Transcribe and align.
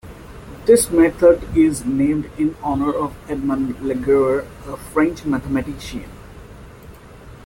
This 0.65 0.89
method 0.89 1.47
is 1.55 1.85
named 1.85 2.31
in 2.35 2.55
honour 2.63 2.91
of 2.91 3.15
Edmond 3.29 3.79
Laguerre, 3.85 4.47
a 4.65 4.75
French 4.75 5.25
mathematician. 5.25 6.09